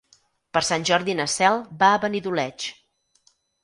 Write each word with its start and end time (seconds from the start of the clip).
Per 0.57 0.63
Sant 0.69 0.85
Jordi 0.91 1.15
na 1.21 1.29
Cel 1.35 1.61
va 1.85 1.93
a 1.99 2.03
Benidoleig. 2.09 2.71